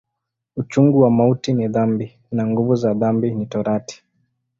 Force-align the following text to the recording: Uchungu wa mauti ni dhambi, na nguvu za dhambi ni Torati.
Uchungu 0.55 0.99
wa 1.01 1.11
mauti 1.11 1.53
ni 1.53 1.67
dhambi, 1.67 2.19
na 2.31 2.47
nguvu 2.47 2.75
za 2.75 2.93
dhambi 2.93 3.31
ni 3.35 3.45
Torati. 3.45 4.03